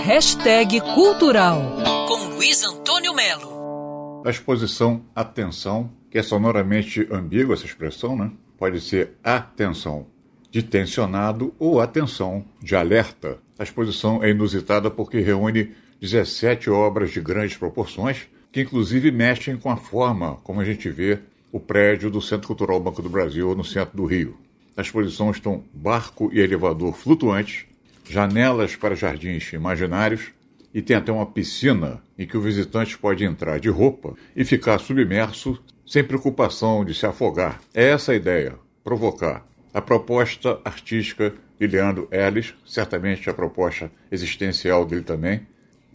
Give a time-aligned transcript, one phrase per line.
[0.00, 1.76] Hashtag Cultural
[2.08, 4.22] com Luiz Antônio Melo.
[4.26, 8.32] A exposição Atenção, que é sonoramente ambígua essa expressão, né?
[8.58, 10.06] Pode ser atenção
[10.50, 13.38] de tensionado ou atenção de alerta.
[13.58, 19.70] A exposição é inusitada porque reúne 17 obras de grandes proporções, que inclusive mexem com
[19.70, 21.20] a forma como a gente vê
[21.52, 24.36] o prédio do Centro Cultural Banco do Brasil no centro do Rio.
[24.76, 27.66] Na exposição estão barco e elevador flutuantes,
[28.12, 30.30] janelas para jardins imaginários
[30.74, 34.78] e tem até uma piscina em que o visitante pode entrar de roupa e ficar
[34.78, 37.60] submerso sem preocupação de se afogar.
[37.72, 39.46] É essa a ideia, provocar.
[39.72, 45.46] A proposta artística de Leandro Ellis, certamente a proposta existencial dele também,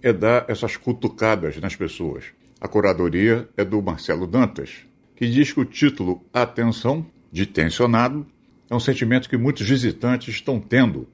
[0.01, 2.25] é dar essas cutucadas nas pessoas.
[2.59, 4.71] A curadoria é do Marcelo Dantas,
[5.15, 8.25] que diz que o título Atenção, de tensionado,
[8.69, 11.07] é um sentimento que muitos visitantes estão tendo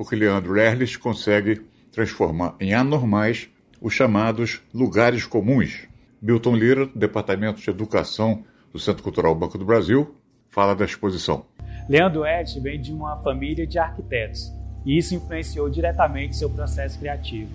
[0.00, 1.60] porque Leandro Lerles consegue
[1.92, 3.50] transformar em anormais
[3.82, 5.86] os chamados lugares comuns.
[6.22, 8.42] Milton Lira, do Departamento de Educação
[8.72, 10.16] do Centro Cultural Banco do Brasil,
[10.48, 11.44] fala da exposição.
[11.86, 14.50] Leandro Ed vem de uma família de arquitetos
[14.86, 17.50] e isso influenciou diretamente seu processo criativo.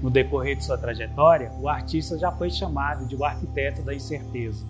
[0.00, 4.64] No decorrer de sua trajetória, o artista já foi chamado de o arquiteto da incerteza.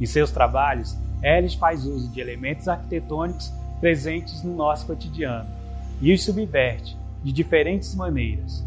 [0.00, 5.59] Em seus trabalhos, Ellis faz uso de elementos arquitetônicos presentes no nosso cotidiano
[6.00, 8.66] e os subverte de diferentes maneiras.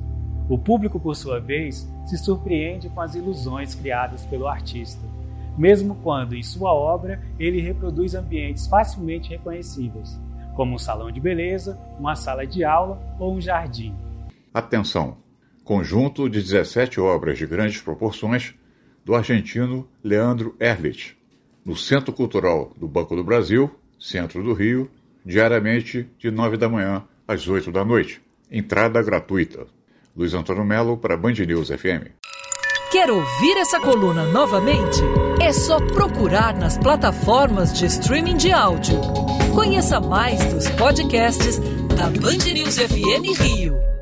[0.49, 5.01] O público, por sua vez, se surpreende com as ilusões criadas pelo artista,
[5.57, 10.19] mesmo quando, em sua obra, ele reproduz ambientes facilmente reconhecíveis,
[10.55, 13.95] como um salão de beleza, uma sala de aula ou um jardim.
[14.53, 15.17] Atenção!
[15.63, 18.53] Conjunto de 17 obras de grandes proporções
[19.05, 21.15] do argentino Leandro Erlich,
[21.63, 24.91] no Centro Cultural do Banco do Brasil, centro do Rio,
[25.25, 28.21] diariamente de 9 da manhã às 8 da noite.
[28.51, 29.67] Entrada gratuita.
[30.15, 32.11] Luiz Antônio Melo para Band News FM.
[32.91, 35.01] Quer ouvir essa coluna novamente?
[35.41, 38.99] É só procurar nas plataformas de streaming de áudio.
[39.55, 41.57] Conheça mais dos podcasts
[41.97, 43.92] da Band News FM Rio.